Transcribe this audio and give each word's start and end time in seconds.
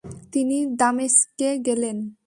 তিনি 0.31 0.57
দামেস্কে 0.75 1.49
গেলেন। 1.65 1.97